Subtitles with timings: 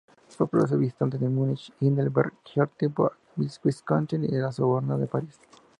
[0.29, 5.39] Fue profesor visitante en Múnich, Heidelberg, Georgetown, Wisconsin y en la Sorbona de París.